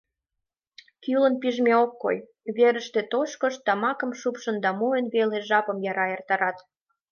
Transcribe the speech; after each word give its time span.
Кӱлын 1.03 1.35
пижме 1.41 1.73
ок 1.83 1.91
кой: 2.03 2.17
верыште 2.55 3.01
тошкышт, 3.11 3.59
тамакым 3.65 4.11
шупшын 4.19 4.55
да 4.63 4.69
мойн 4.79 5.05
веле 5.15 5.37
жапым 5.49 5.77
яра 5.91 6.05
эртарат... 6.15 6.57